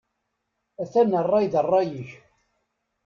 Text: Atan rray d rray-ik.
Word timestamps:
Atan 0.81 1.11
rray 1.25 1.47
d 1.53 1.55
rray-ik. 1.63 2.09